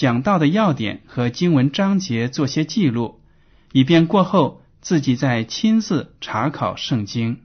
[0.00, 3.20] 讲到的要点和经文章节做些记录，
[3.70, 7.42] 以便过后自己再亲自查考圣经。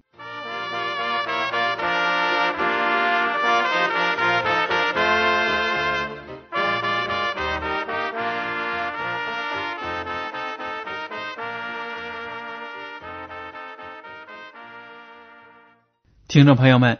[16.29, 16.99] 听众朋友们，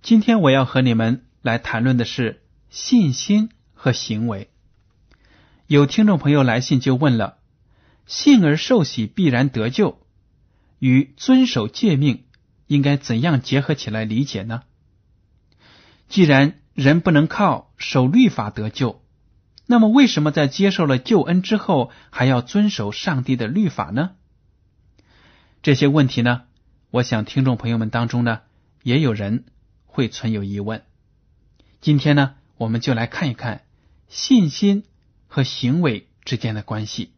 [0.00, 4.48] 今天我要和你们来谈论的是信心和行为。
[5.66, 7.38] 有听众朋友来信就问了：
[8.06, 9.98] 信而受洗必然得救，
[10.78, 12.24] 与遵守诫命
[12.66, 14.62] 应该怎样结合起来理解呢？
[16.08, 19.02] 既然人不能靠守律法得救，
[19.66, 24.12] 那么为什么在接受了救恩之后还要遵守上帝的律法呢？
[25.62, 26.42] 这些问题呢，
[26.90, 28.40] 我想听众朋友们当中呢。
[28.82, 29.46] 也有人
[29.86, 30.82] 会存有疑问。
[31.80, 33.62] 今天呢，我们就来看一看
[34.08, 34.84] 信心
[35.34, 37.12] 和行为之间的关系。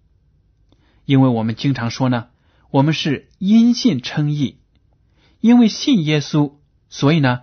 [1.05, 2.31] 因为我们经常说呢，
[2.71, 4.57] 我们是因信称义，
[5.41, 6.55] 因为信耶稣，
[6.89, 7.43] 所以呢，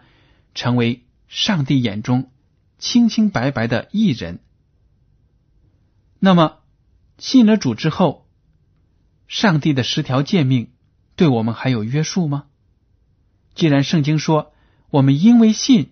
[0.55, 2.31] 成为上帝眼中
[2.79, 4.39] 清清白白的义人。
[6.17, 6.61] 那么，
[7.19, 8.27] 信了主之后，
[9.27, 10.71] 上帝的十条诫命
[11.15, 12.45] 对我们还有约束吗？
[13.53, 14.53] 既然圣经说
[14.89, 15.91] 我们因为信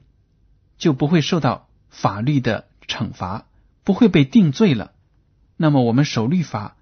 [0.80, 3.46] 就不会受到法律的惩罚，
[3.84, 4.94] 不会被定罪了，
[5.58, 6.78] 那么我们守律法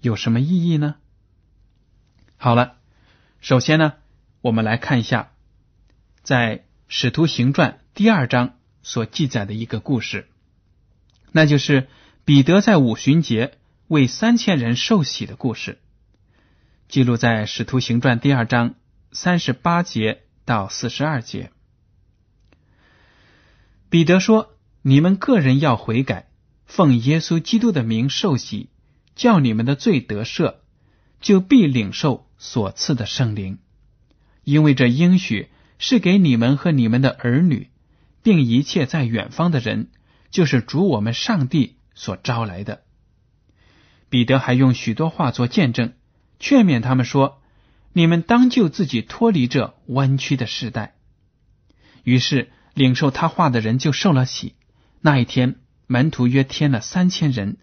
[0.00, 0.96] 有什么意义呢？
[2.36, 2.78] 好了，
[3.40, 3.94] 首先呢，
[4.40, 5.32] 我们来看一下
[6.22, 6.58] 在
[6.88, 10.28] 《使徒行传》第二章所记载的一个故事，
[11.32, 11.88] 那就是
[12.24, 13.58] 彼得在五旬节
[13.88, 15.78] 为三千人受洗的故事，
[16.88, 18.74] 记录在《使徒行传》第二章。
[19.12, 21.50] 三十八节到四十二节，
[23.88, 26.25] 彼得说：“你们个人要悔改，
[26.66, 28.68] 奉耶稣基督的名受洗，
[29.14, 30.56] 叫你们的罪得赦，
[31.20, 33.58] 就必领受所赐的圣灵。
[34.44, 37.70] 因为这应许是给你们和你们的儿女，
[38.22, 39.88] 并一切在远方的人，
[40.30, 42.82] 就是主我们上帝所招来的。”
[44.10, 45.94] 彼得还用许多话做见证，
[46.38, 47.40] 劝勉他们说。
[47.92, 50.96] 你们当就自己脱离这弯曲的时代。
[52.04, 54.54] 于是领受他话的人就受了洗。
[55.00, 55.56] 那一天，
[55.86, 57.56] 门徒约添了三千人，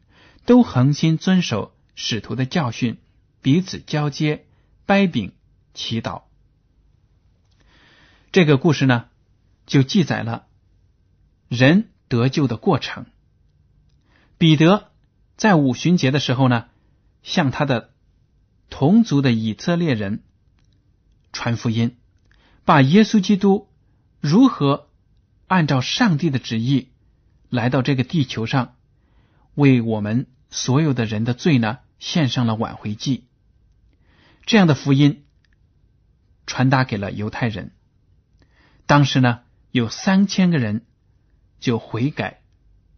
[0.46, 2.98] 都恒心遵守使徒的教训，
[3.42, 4.46] 彼此交接、
[4.86, 5.34] 掰饼、
[5.74, 6.24] 祈祷。
[8.32, 9.06] 这个故事呢，
[9.66, 10.48] 就记载了
[11.48, 13.06] 人得救的过程。
[14.38, 14.92] 彼得
[15.38, 16.68] 在五旬节的时候呢，
[17.22, 17.92] 向他的。
[18.70, 20.24] 同族的以色列人
[21.32, 21.96] 传福音，
[22.66, 23.70] 把耶稣基督
[24.20, 24.90] 如何
[25.46, 26.90] 按照上帝的旨意
[27.54, 28.76] 来到这个地球上，
[29.54, 33.28] 为我们所有的人的罪呢献上了挽回祭。
[34.48, 35.26] 这样的福音
[36.48, 37.72] 传达给了犹太人。
[38.88, 40.88] 当时呢，有三千个人
[41.60, 42.42] 就悔改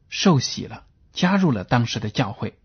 [0.07, 2.57] 受洗了，加入了当时的教会。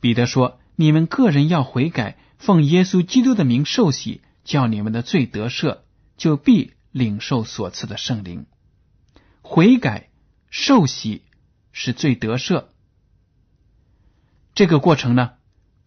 [0.00, 0.60] 彼得说。
[0.76, 5.82] 你们个人要悔改，奉耶稣基督的名受洗，叫你们的罪得赦，
[6.16, 8.46] 就必领受所赐的圣灵。
[9.40, 10.08] 悔改、
[10.56, 11.24] 受洗
[11.72, 12.66] 是最得赦。
[14.54, 15.32] 这个过程呢，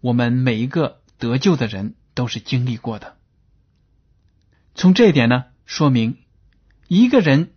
[0.02, 3.16] 我们每一个得救的人都是经历过的。
[4.76, 6.18] 从这一点呢，说明
[6.90, 7.54] 一个人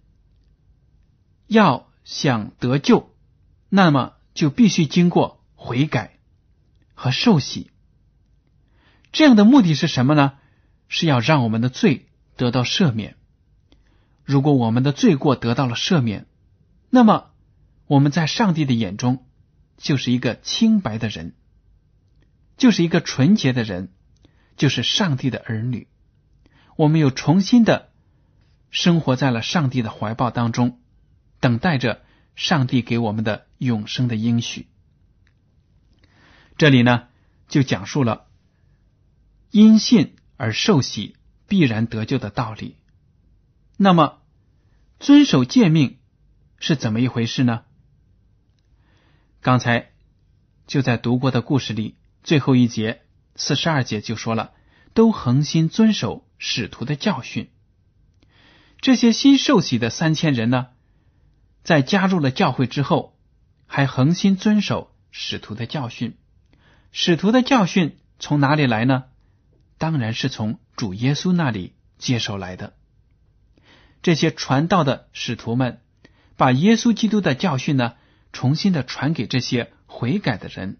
[1.48, 3.12] 要想得救，
[3.68, 6.16] 那么就必须经过悔改。
[6.94, 7.72] 和受洗，
[9.10, 10.34] 这样的目的是什么呢？
[10.86, 12.06] 是要让我们的罪
[12.36, 13.16] 得到赦免。
[14.22, 16.28] 如果我们的罪过得到了赦免，
[16.90, 17.30] 那么
[17.86, 19.24] 我们在上帝的眼中
[19.76, 21.34] 就是一个清白的人，
[22.56, 23.92] 就是一个纯洁的人，
[24.56, 25.88] 就是上帝的儿女。
[26.76, 27.90] 我们又重新的
[28.70, 30.80] 生活在了上帝的怀抱当中，
[31.38, 32.02] 等待着
[32.34, 34.66] 上帝给我们的永生的应许。
[36.56, 37.08] 这里呢，
[37.48, 38.26] 就讲述了
[39.50, 41.16] 因信而受洗
[41.46, 42.76] 必然得救的道理。
[43.76, 44.18] 那么，
[44.98, 45.98] 遵守诫命
[46.60, 47.62] 是怎么一回事呢？
[49.40, 49.90] 刚才
[50.66, 53.00] 就在读过的故事里，最后一节
[53.34, 54.52] 四十二节就说了，
[54.92, 57.50] 都恒心遵守使徒的教训。
[58.80, 60.68] 这些新受洗的三千人呢，
[61.62, 63.18] 在加入了教会之后，
[63.66, 66.18] 还恒心遵守使徒的教训。
[66.92, 69.04] 使徒的教训从哪里来呢？
[69.78, 72.74] 当然是从主耶稣那里接受来的。
[74.02, 75.80] 这些传道的使徒们，
[76.40, 77.96] 把耶稣基督的教训呢，
[78.32, 80.78] 重新的传给这些悔改的人，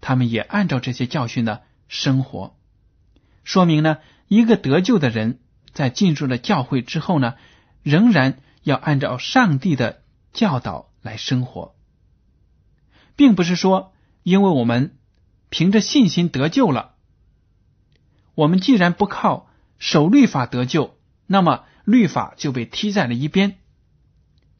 [0.00, 2.56] 他们也按照这些教训呢生活。
[3.44, 5.38] 说明呢，一个得救的人
[5.74, 7.34] 在进入了教会之后呢，
[7.82, 10.00] 仍然要按照上帝的
[10.32, 11.74] 教导来生活，
[13.16, 14.96] 并不是说因为我们
[15.50, 16.94] 凭着信心得救了，
[18.34, 20.96] 我们既然不靠守律法得救，
[21.26, 21.64] 那么。
[21.84, 23.58] 律法就被踢在了一边，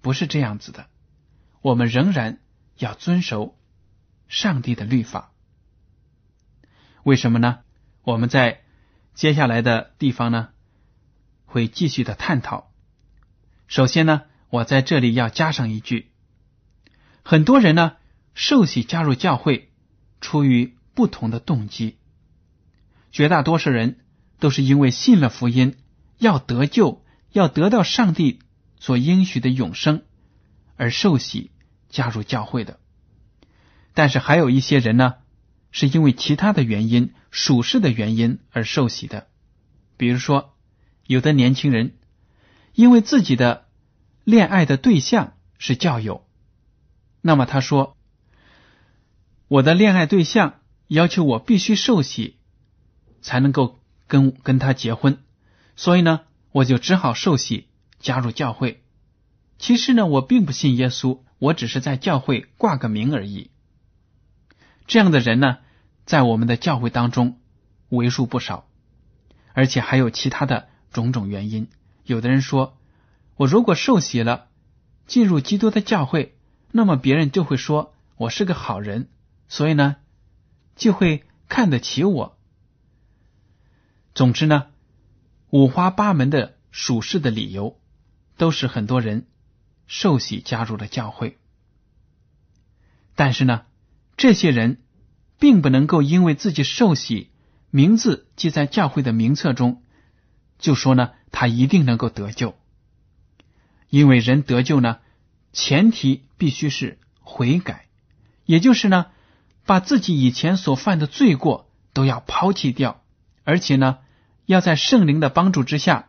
[0.06, 0.86] 不是这样子的。
[1.62, 2.38] 我们仍然
[2.78, 3.58] 要遵守
[4.28, 5.32] 上帝的律法。
[7.02, 7.58] 为什么呢？
[8.04, 8.62] 我们在
[9.14, 10.50] 接下来的地方呢，
[11.44, 12.70] 会继续的探讨。
[13.66, 16.12] 首先呢，我在这里要加上一句：
[17.24, 17.96] 很多人呢
[18.32, 19.72] 受洗加入教会，
[20.20, 21.98] 出于不同的动机。
[23.10, 24.04] 绝大多数人
[24.38, 25.76] 都是因为信了福音，
[26.18, 27.02] 要得救。
[27.32, 28.38] 要得到上帝
[28.86, 30.04] 所应许的永生
[30.76, 31.50] 而受洗
[31.88, 32.78] 加入教会的，
[33.94, 35.14] 但是还有一些人呢，
[35.72, 39.26] 是因为其他的原因、属世的原因而受洗的。
[39.96, 40.54] 比如说，
[41.08, 41.96] 有的年轻人
[42.74, 43.66] 因为自己的
[44.22, 46.24] 恋爱的对象是教友，
[47.20, 47.96] 那么他说
[49.48, 52.36] ：“我的恋爱对象要求我必须受洗
[53.20, 55.18] 才能够跟跟他结婚，
[55.74, 56.20] 所以呢。”
[56.52, 57.68] 我就只好受洗
[57.98, 58.82] 加入教会。
[59.58, 63.50] 其实呢，我并不信耶稣，我只是在教会挂个名而已。
[64.86, 65.58] 这样的人呢，
[66.04, 67.38] 在我们的教会当中
[67.88, 68.68] 为数不少，
[69.52, 71.68] 而且还有其他的种种原因。
[72.04, 72.78] 有的人说，
[73.36, 74.48] 我如果受洗了，
[75.06, 76.36] 进入基督的教会，
[76.70, 79.08] 那么别人就会说我是个好人，
[79.48, 79.96] 所以呢，
[80.76, 82.38] 就会看得起我。
[84.14, 84.66] 总之呢。
[85.50, 87.78] 五花八门的属世的理由，
[88.36, 89.26] 都使很多人
[89.86, 91.38] 受洗加入了教会。
[93.14, 93.62] 但是呢，
[94.16, 94.82] 这些人
[95.38, 97.30] 并不能够因为自己受洗，
[97.70, 99.82] 名字记在教会的名册中，
[100.58, 102.54] 就说呢他一定能够得救。
[103.88, 104.98] 因为人得救呢，
[105.52, 107.86] 前提必须是悔改，
[108.44, 109.06] 也就是呢，
[109.64, 113.02] 把自己以前所犯的罪过都要抛弃掉，
[113.44, 113.98] 而且呢。
[114.48, 116.08] 要在圣灵的帮助之下，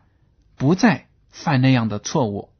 [0.54, 1.07] 不再
[1.42, 2.50] 犯那样的错误。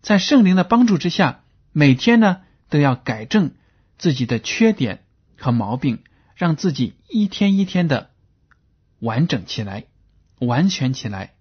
[0.00, 3.52] 在圣灵的帮助之下，每天呢都要改正
[3.98, 5.04] 自己的缺点
[5.36, 6.02] 和毛病，
[6.34, 8.10] 让自己一天一天的
[8.98, 9.84] 完整起来、
[10.38, 11.34] 完全起来，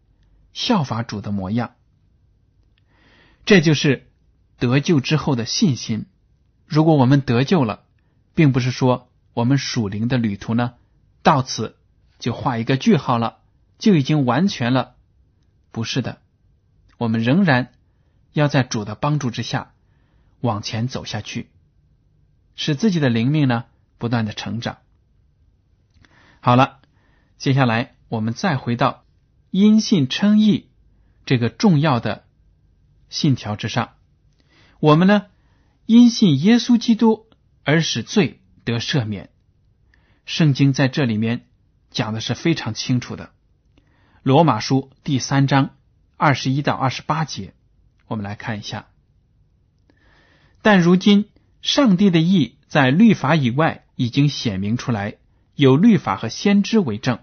[0.52, 1.76] 效法主的模样。
[3.46, 4.08] 这就是
[4.58, 6.06] 得救之后的信心。
[6.66, 7.84] 如果我们得救了，
[8.36, 10.74] 并不是说我们属灵的旅途呢
[11.24, 11.78] 到此。
[12.20, 13.38] 就画一个句号了，
[13.78, 14.98] 就已经完全了。
[15.72, 16.22] 不是的，
[16.98, 17.72] 我们仍然
[18.34, 19.74] 要在主的帮助之下
[20.42, 21.50] 往前走下去，
[22.56, 23.66] 使自己的灵命呢
[23.98, 24.80] 不断的成长。
[26.40, 26.80] 好了，
[27.38, 29.06] 接下来我们再回到
[29.52, 30.70] 因信称义
[31.26, 32.26] 这个重要的
[33.10, 33.96] 信条之上。
[34.80, 35.26] 我们呢
[35.86, 37.28] 因信耶稣基督
[37.64, 39.30] 而使罪得赦免。
[40.26, 41.46] 圣经在这里面。
[41.92, 43.26] 讲的是非常清楚的，
[44.22, 45.78] 《罗马书》第三章
[46.18, 47.54] 二十一到二十八节，
[48.06, 48.88] 我们来看一下。
[50.62, 51.30] 但如今，
[51.62, 55.16] 上帝的意在律法以外已经显明出来，
[55.56, 57.20] 有律法和先知为证，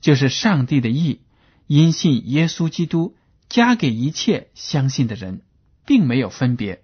[0.00, 1.20] 就是上帝的意
[1.66, 3.14] 因信耶稣基督
[3.50, 5.42] 加给一切相信的人，
[5.84, 6.82] 并没有分别，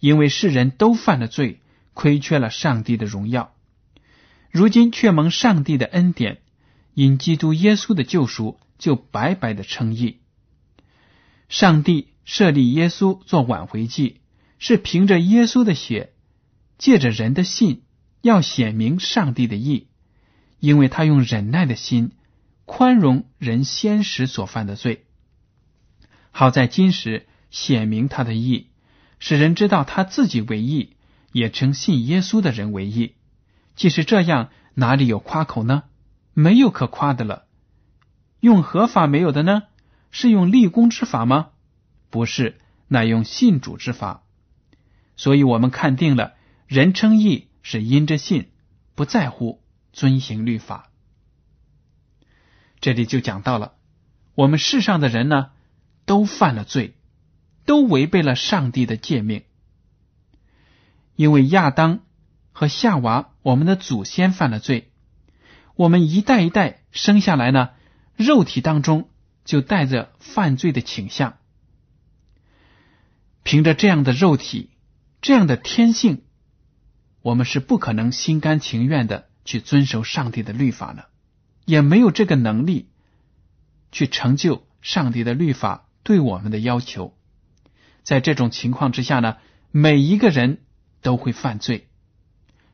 [0.00, 1.60] 因为世人都犯了罪，
[1.92, 3.54] 亏缺了上帝的荣耀。
[4.50, 6.40] 如今却蒙上帝的恩典，
[6.94, 10.20] 因基督耶稣的救赎，就白白的称义。
[11.48, 14.20] 上帝设立耶稣做挽回祭，
[14.58, 16.14] 是凭着耶稣的血
[16.78, 17.82] 借着人的信，
[18.22, 19.88] 要显明上帝的义，
[20.58, 22.12] 因为他用忍耐的心
[22.64, 25.04] 宽容人先时所犯的罪，
[26.30, 28.68] 好在今时显明他的义，
[29.18, 30.96] 使人知道他自己为义，
[31.32, 33.14] 也称信耶稣的人为义。
[33.76, 35.82] 即使这样，哪里有夸口呢？
[36.34, 37.46] 没有可夸的了。
[38.40, 39.62] 用合法没有的呢？
[40.10, 41.50] 是用立功之法吗？
[42.10, 44.22] 不是，乃用信主之法。
[45.16, 46.34] 所以我们看定了，
[46.66, 48.50] 人称义是因着信，
[48.94, 49.62] 不在乎
[49.92, 50.90] 遵行律法。
[52.80, 53.74] 这里就讲到了，
[54.34, 55.50] 我们世上的人呢，
[56.04, 56.96] 都犯了罪，
[57.64, 59.44] 都违背了上帝的诫命。
[61.16, 62.00] 因为亚当
[62.52, 64.92] 和夏娃，我们的祖先犯了罪，
[65.74, 67.70] 我们一代一代生下来呢，
[68.16, 69.08] 肉体当中
[69.44, 71.38] 就带着犯罪的倾向。
[73.42, 74.70] 凭着这样的肉体。
[75.20, 76.22] 这样的天性，
[77.22, 81.06] 我们是不可能心甘情愿的去遵守上帝的律法的，
[81.64, 82.90] 也没有这个能力
[83.90, 87.16] 去成就上帝的律法对我们的要求。
[88.02, 89.38] 在这种情况之下呢，
[89.70, 90.60] 每一个人
[91.00, 91.88] 都会犯罪。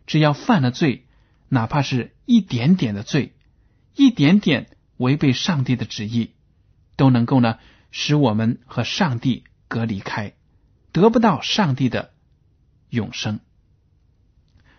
[0.08, 1.06] 只要犯了罪，
[1.50, 3.34] 哪怕是一点点的罪，
[3.94, 6.32] 一点点违背上帝的旨意，
[6.96, 7.58] 都能够呢
[7.90, 10.32] 使我们和上帝隔离开，
[10.92, 12.12] 得不到上帝的。
[12.88, 13.38] 永生，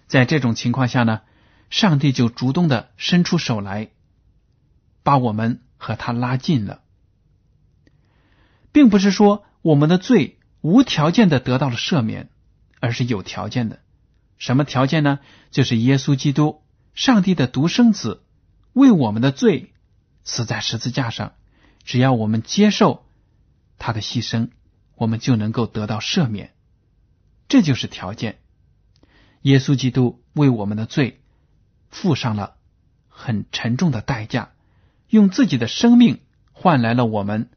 [0.06, 1.22] 在这种情况下呢，
[1.70, 3.92] 上帝就主动的伸出手来，
[5.04, 6.82] 把我们和他拉近了，
[8.74, 12.30] 并不是说我们的罪无条件的得到了赦免，
[12.82, 13.81] 而是有条件的。
[14.42, 15.20] 什么条件呢？
[15.52, 16.64] 就是耶稣基督，
[16.96, 18.24] 上帝的独生子，
[18.74, 19.72] 为我们的罪
[20.24, 21.34] 死在十字架上。
[21.84, 23.06] 只要我们接受
[23.78, 24.50] 他的牺牲，
[24.96, 26.56] 我们就能够得到赦免。
[27.50, 28.40] 这就是条件。
[29.44, 31.22] 耶稣基督为我们的罪
[31.92, 32.56] 付上了
[33.10, 34.54] 很沉重的代价，
[35.08, 36.20] 用自己的生命
[36.52, 37.52] 换来了我们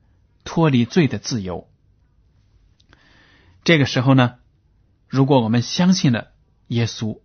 [0.44, 1.66] 脱离罪的自由。
[3.62, 4.34] 这个时候呢，
[5.08, 6.32] 如果我们相信了
[6.68, 7.20] 耶稣，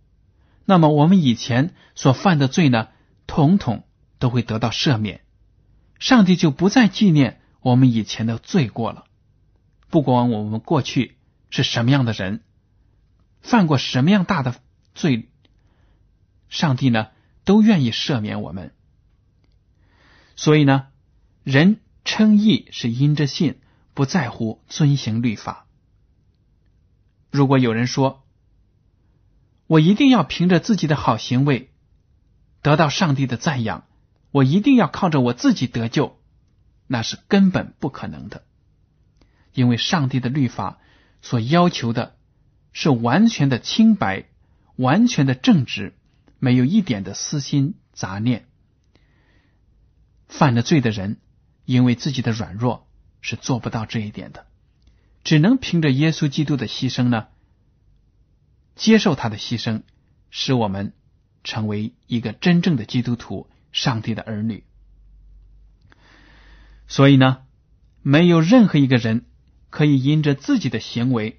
[0.64, 2.88] 那么我们以前所犯的罪呢，
[3.26, 3.86] 统统
[4.18, 5.22] 都会得到赦免。
[5.98, 9.04] 上帝就不再纪念我们以前的罪过了。
[9.88, 11.16] 不管我们过去
[11.50, 12.42] 是什么样的人。
[13.42, 14.60] 犯过什么样大的
[14.94, 15.30] 罪，
[16.50, 17.08] 上帝呢
[17.44, 18.74] 都愿意赦免我们。
[20.36, 20.88] 所以呢，
[21.42, 23.58] 人称义是因着信，
[23.94, 25.66] 不在乎遵行律法。
[27.30, 28.19] 如果有人说，
[29.70, 31.70] 我一定要凭着自己的好行为
[32.60, 33.84] 得到上帝的赞扬，
[34.32, 36.18] 我一定要靠着我自己得救，
[36.88, 38.42] 那是根本不可能的，
[39.52, 40.78] 因为上帝的律法
[41.22, 42.16] 所要求的。
[42.72, 44.26] 是完全的清白，
[44.76, 45.96] 完全的正直，
[46.38, 48.46] 没有一点的私心杂念。
[50.28, 51.18] 犯了罪的人，
[51.64, 52.86] 因为自己的软弱
[53.20, 54.46] 是做不到这一点的，
[55.24, 57.26] 只能凭着耶稣基督的牺牲呢，
[58.76, 59.82] 接受他的牺牲，
[60.30, 60.92] 使我们
[61.44, 64.64] 成为一个真正的基督徒，上帝的儿女。
[66.86, 67.42] 所以呢，
[68.02, 69.26] 没有任何一个人
[69.70, 71.36] 可以因着自己的行为。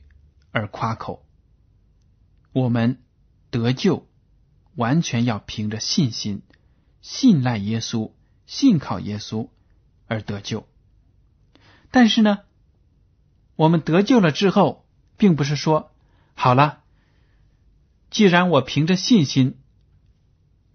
[0.54, 1.26] 而夸口，
[2.52, 3.02] 我们
[3.52, 4.06] 得救
[4.76, 6.42] 完全要凭着信心，
[7.00, 8.12] 信赖耶稣，
[8.46, 9.48] 信靠耶稣
[10.08, 10.68] 而得救。
[11.90, 12.40] 但是呢，
[13.56, 14.86] 我们得救了之后，
[15.16, 15.94] 并不是说
[16.34, 16.81] 好了，
[18.12, 19.58] 既然我凭着信心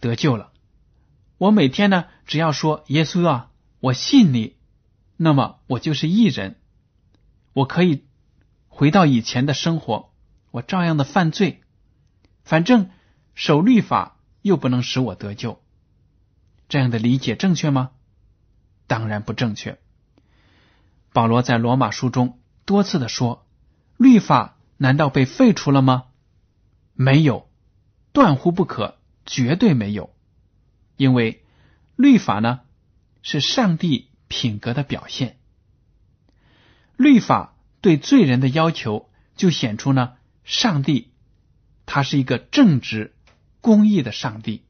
[0.01, 0.53] 得救了，
[1.39, 4.57] 我每天呢只要说耶稣啊，我信你，
[5.17, 6.57] 那么我就是义人，
[7.53, 8.05] 我可以。
[8.69, 10.13] 回到以前的生活，
[10.51, 11.63] 我照样的犯罪，
[12.45, 12.91] 反正
[13.35, 15.63] 守律法又不能使我得救，
[16.69, 17.93] 这样的理解正确吗？
[18.87, 19.79] 当然不正确。
[21.15, 23.47] 保罗在罗马书中多次的说，
[23.97, 26.05] 律法难道被废除了吗？
[26.97, 27.49] 没有，
[28.13, 30.13] 断乎不可，绝对没有，
[30.97, 31.45] 因为
[31.95, 32.63] 律法呢
[33.23, 35.39] 是上帝品格的表现，
[36.97, 37.53] 律法。
[37.83, 41.13] 对罪人的要求，就显出呢，上帝
[41.85, 43.15] 他是一个正直、
[43.61, 44.65] 公义的上帝。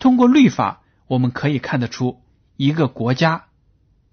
[0.00, 2.24] 通过律法，我们可以看得出
[2.56, 3.44] 一个国家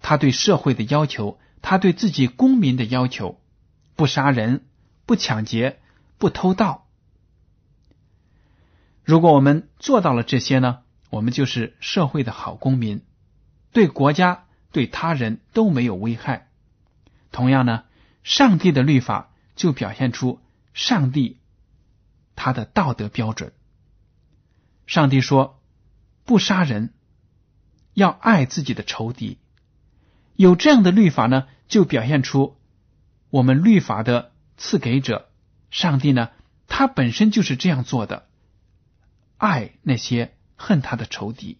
[0.00, 3.40] 他对社会的要求，他对自己公民的要求：
[3.96, 4.64] 不杀人、
[5.04, 5.80] 不抢劫、
[6.18, 6.81] 不偷盗。
[9.04, 10.80] 如果我们做到了这些呢，
[11.10, 13.02] 我们就是社会的好公民，
[13.72, 16.48] 对国家、对他人都没有危害。
[17.30, 17.84] 同样呢，
[18.22, 20.40] 上帝的律法就表现出
[20.72, 21.40] 上帝
[22.36, 23.52] 他的道德标准。
[24.86, 25.60] 上帝说
[26.24, 26.92] ：“不杀人，
[27.94, 29.38] 要爱自己的仇敌。”
[30.36, 32.56] 有这样的律法呢，就表现出
[33.30, 35.30] 我们律法的赐给者
[35.70, 36.30] 上帝呢，
[36.68, 38.28] 他本身就是这样做的，
[39.42, 41.58] 爱那些恨他的仇敌。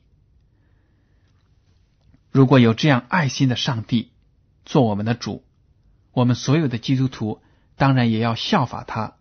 [2.30, 4.12] 如果有这样爱心的上帝
[4.64, 5.44] 做我们的主，
[6.12, 7.42] 我们所有的基督徒
[7.76, 9.16] 当然也要效法他，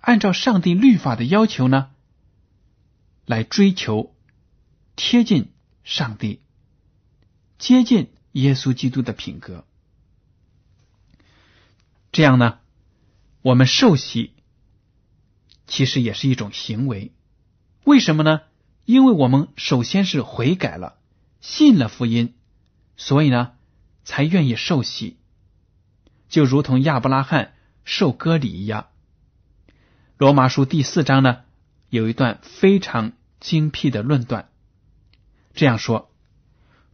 [0.00, 1.90] 按照上帝律法的要求呢，
[3.26, 4.16] 来追求
[4.96, 5.52] 贴近
[5.84, 6.40] 上帝，
[7.58, 8.10] 接近。
[8.32, 9.66] 耶稣基督的品格，
[12.12, 12.60] 这样呢，
[13.42, 14.34] 我们受洗
[15.66, 17.10] 其实也是一种行为。
[17.84, 18.42] 为什么呢？
[18.84, 20.96] 因为我们首先是悔改了，
[21.40, 22.34] 信了福音，
[22.96, 23.52] 所以呢，
[24.04, 25.18] 才愿意受洗。
[26.28, 28.86] 就如同亚伯拉罕受割礼一样。
[30.18, 31.38] 罗马书第四章呢，
[31.88, 34.48] 有一段非常精辟的论断，
[35.54, 36.10] 这样说：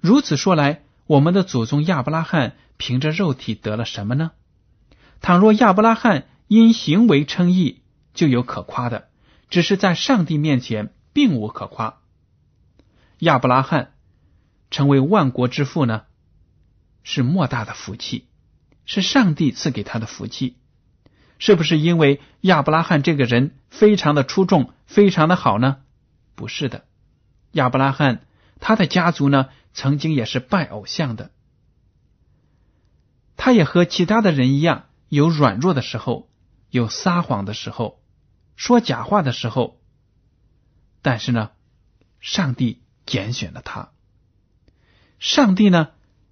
[0.00, 0.83] 如此说来。
[1.09, 4.33] 我们的祖宗亚伯拉罕凭着肉体得了什么呢？
[5.21, 7.81] 倘若亚伯拉罕因行为称义，
[8.12, 9.05] 就有可夸的；
[9.49, 12.00] 只是在上帝面前并无可夸。
[13.19, 13.95] 亚伯拉罕
[14.71, 16.05] 成为万国之父呢，
[17.03, 18.29] 是莫大的福气，
[18.85, 20.57] 是上帝赐给他的福气。
[21.38, 25.79] 是不是因为亚伯拉罕这个人非常的出众，非常的好呢？
[26.35, 26.85] 不是的，
[27.53, 28.26] 亚伯拉罕
[28.61, 29.49] 他的家族呢？
[29.75, 31.31] 曾经也是拜偶像的，
[33.37, 36.31] 他也和其他的人一样，有软弱的时候，
[36.71, 38.00] 有撒谎的时候，
[38.56, 39.80] 说假话的时候。
[41.02, 41.52] 但是呢，
[42.18, 43.92] 上帝拣选了他，
[45.20, 45.90] 上帝呢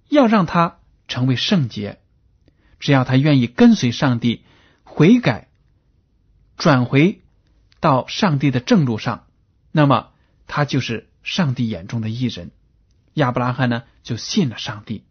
[0.09, 2.01] 要让他成为圣洁，
[2.77, 4.43] 只要他愿意跟随上帝，
[4.83, 5.47] 悔改，
[6.57, 7.21] 转回
[7.79, 9.27] 到上帝的正路上，
[9.71, 10.11] 那么
[10.45, 12.51] 他就是上帝眼中的艺人。
[13.13, 15.05] 亚伯拉罕呢，就信了上帝。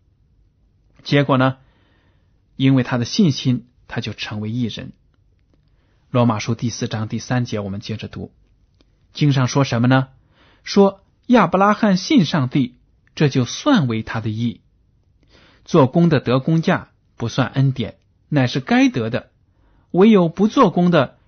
[1.05, 1.57] 结果呢，
[2.57, 4.93] 因为他的信心，他就成为义人。
[6.15, 8.33] 罗马书第四章第三节，我们接着读。
[9.13, 10.11] 经上说什么呢？
[10.63, 12.77] 说亚伯拉罕信上帝，
[13.17, 14.61] 这就算为他的义。
[15.65, 17.97] 做工的得工价，不算恩典，
[18.29, 19.31] 乃是该得的；
[19.91, 21.19] 唯有不做工的，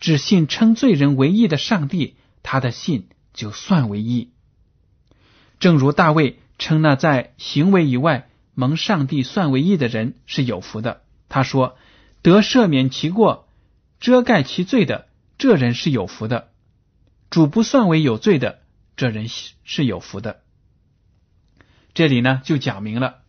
[0.00, 4.30] 只信称罪人为义的上帝，他的信就算为义。
[5.60, 11.76] 正如大卫称那在行为以外蒙上帝算为义的人是有福的，他说
[12.22, 13.46] ：“得赦免其过、
[14.02, 15.06] 遮盖其罪的
[15.38, 16.48] 这人是有福的；
[17.30, 18.58] 主不算为有罪的
[18.96, 20.42] 这人是有福的。”
[21.94, 23.22] 这里呢就讲明了，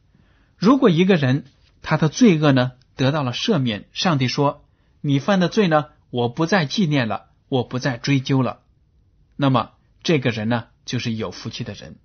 [0.58, 1.46] 如果一个人
[1.84, 4.66] 他的罪恶呢得到了赦免，上帝说
[5.00, 8.64] ：“你犯的罪呢，我不再纪念了，我不再追究了。”
[9.38, 11.98] 那么这个人呢就是有福气的人。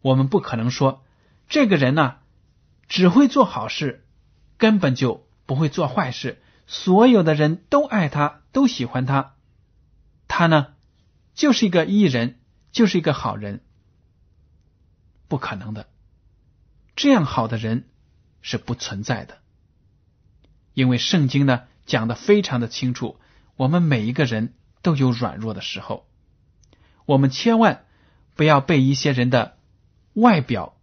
[0.00, 1.04] 我们不可能说
[1.50, 2.16] 这个人呢
[2.88, 4.06] 只会做好事，
[4.56, 6.40] 根本就不会做坏事。
[6.68, 9.34] 所有的人都爱他，都喜欢他，
[10.28, 10.74] 他呢
[11.34, 12.38] 就是一个艺人，
[12.70, 13.60] 就是一个好人，
[15.26, 15.88] 不可能的。
[16.94, 17.88] 这样好的人
[18.40, 19.38] 是不存在的，
[20.74, 23.18] 因为圣经呢讲的非常的清楚，
[23.56, 26.06] 我们每一个人都有软弱的时候，
[27.06, 27.84] 我们千万
[28.36, 29.56] 不要被一些人的。
[30.14, 30.74] 外表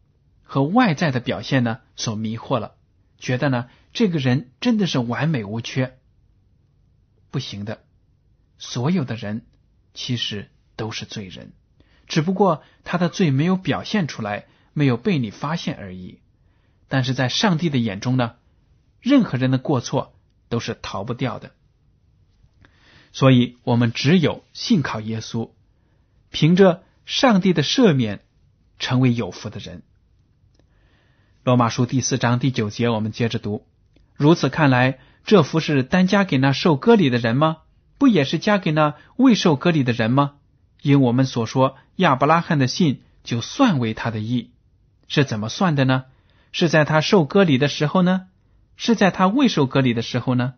[0.44, 2.76] 和外在的表现呢，所迷惑了，
[3.18, 5.98] 觉得呢这个人真的是完美无缺，
[7.32, 7.84] 不行的。
[8.60, 9.48] 所有的人
[9.96, 11.54] 其实都是罪人，
[12.06, 16.20] 只不过他的罪没有表现出来，没有被你发现而已。
[16.88, 18.36] 但是在上帝的眼中呢，
[19.02, 20.14] 任何人的过错
[20.50, 21.56] 都是逃不掉的。
[23.12, 25.50] 所以，我们只有信靠耶稣，
[26.30, 28.22] 凭着上帝的赦免。
[28.78, 29.84] 成为有福的人。
[31.46, 33.66] 罗马书第四章第九节，我们接着读。
[34.16, 37.58] 如此看来，这福是单加给那受割礼的人吗？
[37.98, 40.36] 不也是加给那未受割礼的人吗？
[40.82, 44.52] 因我们所说，亚伯拉罕的信就算为他的义，
[45.08, 46.06] 是怎么算的呢？
[46.52, 48.28] 是在他受割礼的时候呢？
[48.78, 50.54] 是在他未受割礼的时候呢？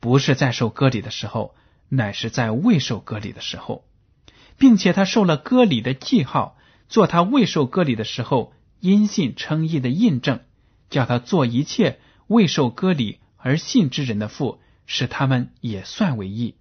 [0.00, 1.54] 不是在受割礼的时候，
[1.88, 3.84] 乃是在未受割礼的时候，
[4.58, 6.56] 并且他受了割礼的记号。
[6.86, 10.40] 做他未受割礼的时候，因信称义的印证，
[10.94, 16.54] 叫他做一切未受割礼而信之人的父，使他们也算为义；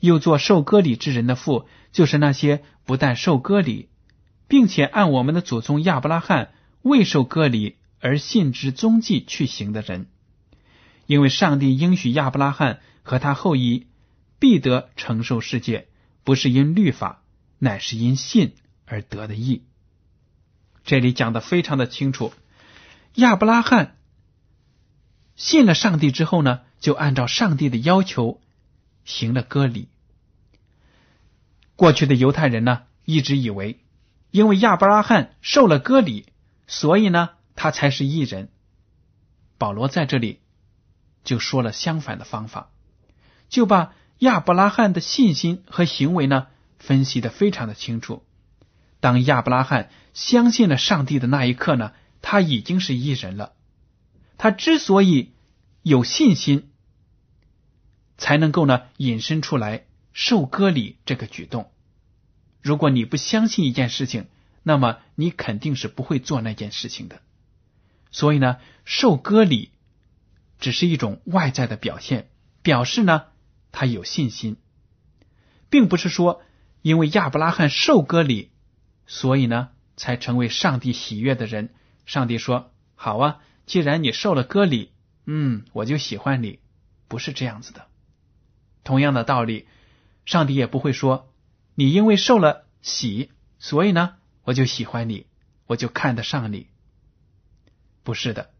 [0.00, 3.88] 又做受割礼之人的父，就是那些不但受割礼，
[4.48, 10.08] 并且按我们的祖宗亚伯拉罕未受割礼而信之踪迹去行的人。
[11.06, 13.86] 因为上帝应许亚伯拉罕和他后裔
[14.38, 15.88] 必得承受世界，
[16.22, 17.22] 不是因律法，
[17.58, 18.52] 乃是因信
[18.84, 19.62] 而得的义。
[20.84, 22.34] 这里讲的非常的清楚。
[23.14, 23.96] 亚伯拉罕
[25.36, 28.40] 信了上帝之后呢，就按照上帝的要求
[29.04, 29.88] 行了割礼。
[31.76, 33.78] 过去的犹太人呢，一直以为，
[34.32, 36.26] 因为亚伯拉罕受了割礼，
[36.66, 38.48] 所以呢，他才是异人。
[39.58, 40.40] 保罗在这里
[41.22, 42.70] 就说了相反的方法，
[43.48, 46.48] 就把亚伯拉罕的信心和行为呢
[46.80, 48.24] 分析的非常的清楚。
[48.98, 51.92] 当亚伯拉罕相信了上帝的那一刻呢。
[52.26, 53.52] 他已经是异人了。
[54.38, 55.34] 他之所以
[55.82, 56.70] 有信心，
[58.16, 59.84] 才能够呢引申出来
[60.14, 61.70] 受割礼这个举动。
[62.62, 64.26] 如果你不相信一件事情，
[64.62, 67.20] 那么你肯定是不会做那件事情的。
[68.10, 68.56] 所以呢，
[68.86, 69.72] 受割礼
[70.58, 72.30] 只是一种外在的表现，
[72.62, 73.24] 表示呢
[73.70, 74.56] 他有信心，
[75.68, 76.40] 并不是说
[76.80, 78.50] 因为亚伯拉罕受割礼，
[79.06, 81.74] 所以呢才成为上帝喜悦的人。
[82.06, 84.90] 上帝说：“好啊，既然你受了割礼，
[85.26, 86.58] 嗯，我就喜欢你。”
[87.06, 87.86] 不是这样子的。
[88.82, 89.66] 同样的道理，
[90.24, 91.32] 上帝也不会说
[91.74, 95.26] ：“你因为受了喜，所以呢，我就喜欢你，
[95.66, 96.66] 我就看得上你。”
[98.02, 98.50] 不是的，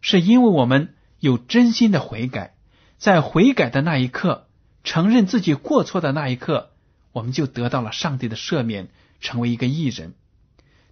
[0.00, 2.54] 是因为我们有真心的悔改，
[2.98, 4.48] 在悔改的那一刻，
[4.84, 6.72] 承认自己过错的那一刻，
[7.12, 10.14] 我们就得到了上帝的赦免，成为一个义人。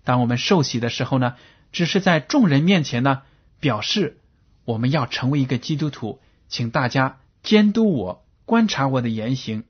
[0.05, 1.37] 当我们受洗的时候呢？
[1.73, 3.23] 只是在众人面前呢，
[3.61, 4.19] 表示
[4.65, 9.65] 我们要成为一个基督徒，请大家监督我，观察我的言行，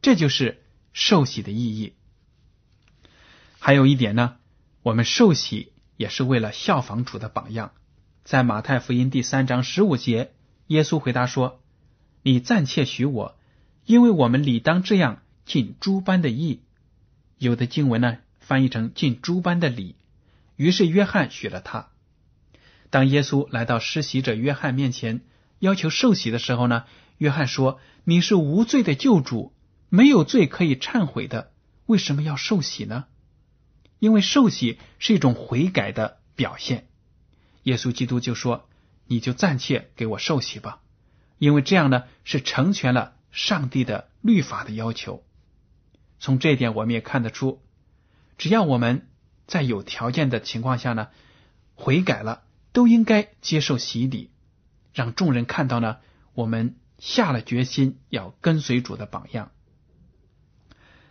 [0.00, 1.92] 这就是受洗的意义。
[3.58, 4.36] 还有一点呢，
[4.82, 7.72] 我们受洗也是为了效仿主的榜样。
[8.24, 10.32] 在马太福音第三章十五节，
[10.68, 11.60] 耶稣回答说
[12.22, 13.36] ：“你暂且许我，
[13.84, 16.60] 因为我们理当这样尽诸般的义。”
[17.38, 19.94] 有的经文呢，翻译成尽诸般的礼。
[20.56, 21.90] 于是约翰许了他。
[22.90, 25.20] 当耶稣来到施洗者约翰面前，
[25.58, 26.84] 要求受洗的时候呢，
[27.18, 29.54] 约翰说：“你是无罪的救主，
[29.88, 31.52] 没有罪可以忏悔的，
[31.86, 33.06] 为什么要受洗呢？
[33.98, 36.88] 因为受洗是一种悔改的表现。”
[37.64, 38.68] 耶稣基督就说
[39.06, 40.80] ：“你就暂且给我受洗吧，
[41.38, 45.24] 因为这样呢是成全了上帝的律法的要求。”
[46.18, 47.60] 从这一点我们也看得出，
[48.38, 49.08] 只要我们。
[49.46, 51.08] 在有条件的情况下呢，
[51.74, 54.30] 悔改了都应该接受洗礼，
[54.92, 55.98] 让众人看到呢，
[56.34, 59.50] 我们下了决心要跟随主的榜样。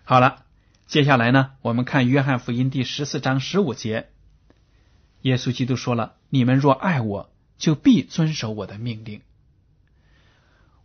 [0.03, 0.45] 好了，
[0.85, 4.09] 接下来呢，我们看约翰福音第十四章十五节，
[5.21, 9.21] 耶稣基督说了：“你们若爱我，就必遵守我的命令。”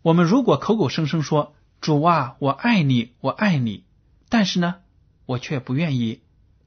[0.02, 3.84] 我们如果口口声声说“主啊，我爱你，我爱你”，
[4.30, 4.76] 但是呢，
[5.26, 6.22] 我却不愿意。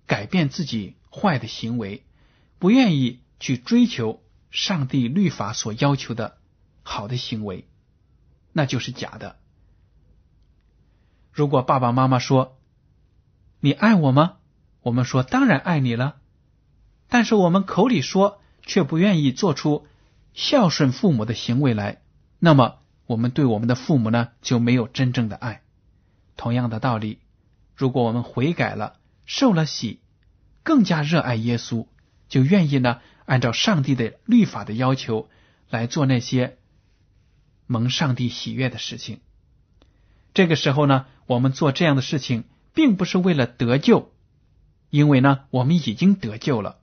[0.06, 2.04] 改变自己坏的行为，
[2.60, 6.38] 不愿意去追求上帝律法所要求的
[6.84, 7.68] 好的行为，
[8.52, 9.38] 那就是假的。
[11.32, 12.58] 如果爸爸妈妈说
[13.60, 14.38] 你爱我吗？
[14.82, 16.18] 我们说当然爱你了，
[17.08, 19.88] 但是我们口里说却不愿意做出
[20.34, 22.02] 孝顺父母的行为来，
[22.40, 25.62] 那么我们对我们的父母呢就没有真正的爱。
[26.36, 27.20] 同样的道理，
[27.76, 28.98] 如果我们悔改了。
[29.26, 30.00] 受了洗，
[30.64, 31.88] 更加热爱耶稣，
[32.30, 35.30] 就愿意呢按照上帝的律法的要求
[35.70, 36.58] 来做那些
[37.68, 39.22] 蒙上帝喜悦的事情。
[40.34, 44.12] 这个时候呢，我们做这样的事情，并不是为了得救，
[44.90, 46.80] 因为呢我们已经得救了，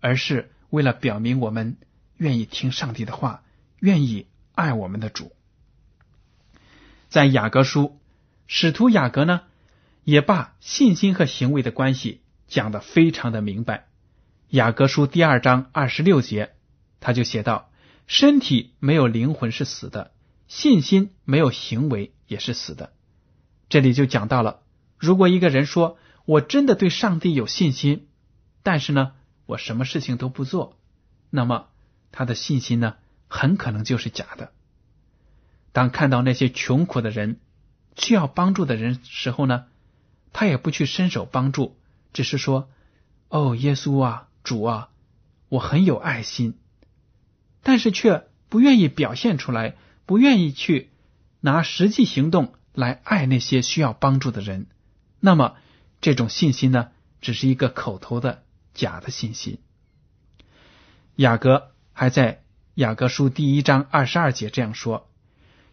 [0.00, 1.76] 而是为了表明我们
[2.16, 3.42] 愿意听上帝的话，
[3.78, 5.32] 愿意爱我们的主。
[7.08, 7.98] 在雅各书，
[8.46, 9.42] 使徒雅各呢。
[10.04, 13.88] 也把信心和行为的关系讲得非常的明白。
[14.50, 16.54] 雅各书第二章二十六节，
[17.00, 17.70] 他就写道
[18.06, 20.12] ：“身体没有灵魂是死的，
[20.46, 22.92] 信心没有行为也是死的。”
[23.70, 24.60] 这里就讲到了，
[24.98, 28.06] 如果一个人说我真的对上帝有信心，
[28.62, 29.12] 但是呢，
[29.46, 30.78] 我什么事情都不做，
[31.30, 31.68] 那么
[32.12, 34.52] 他的信心呢，很可能就是假的。
[35.72, 37.40] 当看到那些穷苦的人
[37.96, 39.64] 需要帮助的人时候呢？
[40.34, 41.78] 他也不去伸手帮助，
[42.12, 42.68] 只是说
[43.30, 44.90] ：“哦，耶稣啊，主啊，
[45.48, 46.58] 我很有爱心。”
[47.62, 50.90] 但是却不愿意表现出来，不愿意去
[51.40, 54.66] 拿实际行动来爱那些需要帮助的人。
[55.20, 55.54] 那么，
[56.02, 56.88] 这种信心呢，
[57.22, 58.42] 只是一个口头的
[58.74, 59.58] 假的信心。
[61.14, 62.42] 雅各还在
[62.74, 65.08] 雅各书第一章二十二节这样说：“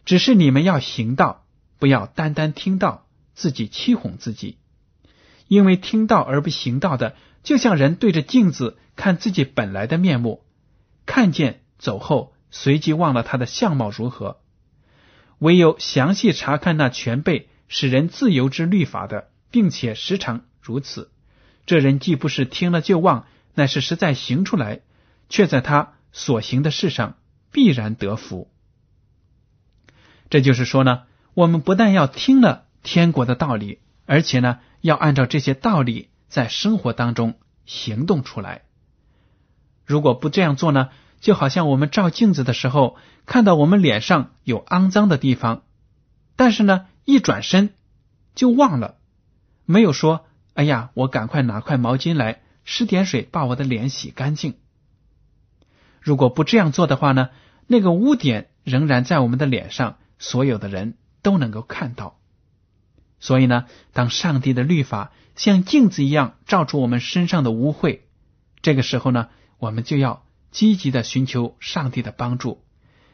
[0.06, 1.44] 只是你们要行道，
[1.80, 4.58] 不要单单听到，自己欺哄自己。
[5.48, 10.44] 因为听到而不行道的，就像人对着镜子看自己本来的面目，
[11.04, 14.40] 看见走后，随即忘了他的相貌如何。
[15.38, 21.10] 唯有详细查看那全备使人自由之律法的，并且时常如此，
[21.66, 24.80] 这人既不是听了就忘，乃是实在行出来，
[25.28, 27.18] 却在他所行的事上
[27.50, 28.50] 必然得福。
[30.30, 31.02] 这就是说呢，
[31.34, 34.58] 我们不但要听了天国的道理，而且呢。
[34.82, 38.62] 要按照这些道理在生活当中行动出来。
[39.86, 40.88] 如果不这样做呢，
[41.20, 45.62] 就好像我们照镜子的时候，看到我们脸上有肮脏的地方，
[46.34, 47.74] 但是呢，一转身
[48.34, 48.96] 就忘了，
[49.64, 54.56] 没有说：“哎呀，我赶快拿块毛巾来，湿点水把我的脸洗干净。”
[56.02, 57.28] 如果不这样做的话呢，
[57.68, 62.18] 那个污点仍然在我们的脸上，所有的人都能够看到。
[63.22, 68.00] 所以呢，当上帝的律法像镜子一样照出我们身上的污秽，
[68.62, 72.64] 这个时候呢，我们就要积极的寻求上帝的帮助，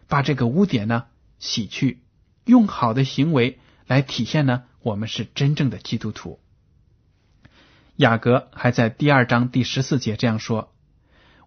[0.09, 1.05] 把这个污点呢
[1.38, 2.03] 洗去，
[2.47, 6.40] 用好的行为来体现呢，我们是真正的基督徒。
[7.97, 10.73] 雅各还在第二章第十四节这样说：“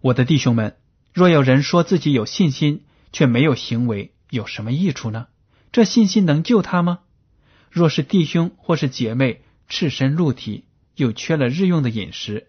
[0.00, 0.76] 我的弟兄们，
[1.12, 5.26] 若有人说自己有信心，却没有行为，有什么益处呢？
[5.72, 7.00] 这信心能救他吗？”
[7.72, 12.48] 若是弟兄或是姐妹赤身露体，又缺了日用的饮食，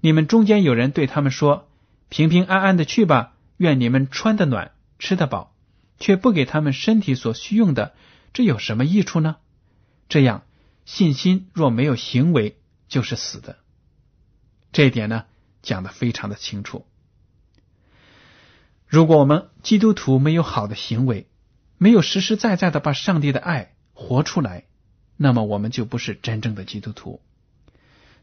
[0.00, 1.70] 你们中间有人对他们说
[2.10, 5.54] ：“平平安安的去吧，愿你们穿得暖，吃得饱。”
[5.98, 7.94] 却不给他们身体所需用的，
[8.34, 9.36] 这有什么益处呢？
[10.10, 10.42] 这样
[10.84, 13.56] 信心若没有行为，就是死的。
[14.72, 15.24] 这一点呢，
[15.62, 16.84] 讲的非常的清楚。
[18.86, 21.28] 如果我们基督徒没有好的行为，
[21.78, 23.75] 没有实实在在的把上帝的爱。
[23.96, 24.64] 活出来，
[25.16, 27.22] 那么我们就不是真正的基督徒。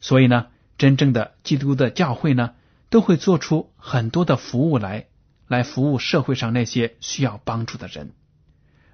[0.01, 2.53] 所以呢，真正的基督的教会呢，
[2.91, 5.07] 都会做出很多的服务来，
[5.47, 8.11] 来服务社会上那些需要帮助的人。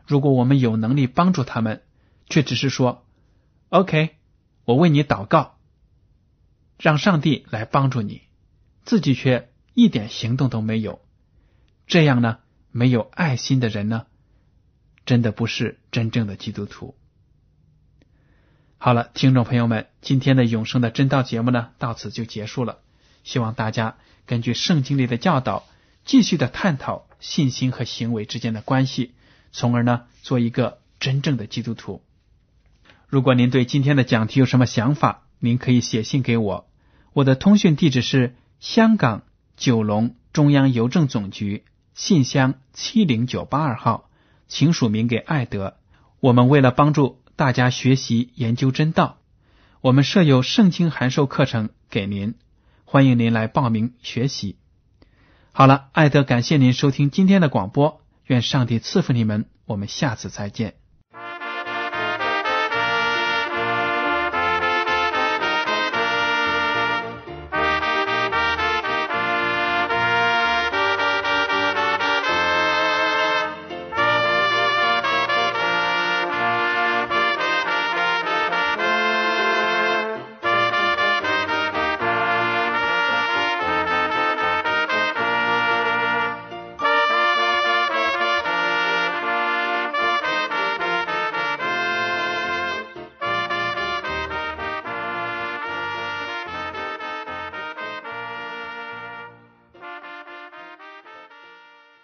[0.07, 1.83] 如果我们有能力帮助他们，
[2.29, 3.05] 却只是说
[3.67, 4.11] “OK”，
[4.63, 5.57] 我为你祷告，
[6.77, 8.21] 让上帝来帮助你，
[8.85, 11.01] 自己却一点行动都没有，
[11.87, 12.37] 这样呢，
[12.71, 14.05] 没有爱心的人呢？
[15.09, 16.93] 真的不是真正的基督徒。
[18.77, 22.77] 好了，听众朋友们，今天的永生的真道节目呢，到此就结束了。
[23.23, 25.65] 希望大家根据圣经里的教导，
[26.05, 29.15] 继续的探讨信心和行为之间的关系，
[29.51, 32.03] 从而呢，做一个真正的基督徒。
[33.07, 36.69] 如果您对今天的讲题有什么想法，您可以写信给我，
[37.13, 39.23] 我的通讯地址是香港
[39.57, 44.05] 九龙中央邮政总局信箱七零九八二号。
[44.49, 45.77] 请署名给艾德。
[46.19, 49.19] 我们为了帮助大家学习研究真道，
[49.79, 52.33] 我们设有圣经函授课程给您，
[52.83, 54.57] 欢迎您来报名学习。
[55.53, 60.78] 好了，艾德，感谢您收听今天的广播，愿上帝赐福你们，我们下次再见。